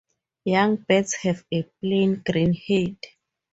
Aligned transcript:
Young 0.45 0.77
birds 0.77 1.13
have 1.13 1.45
a 1.53 1.61
plain 1.79 2.23
green 2.25 2.53
head. 2.55 2.97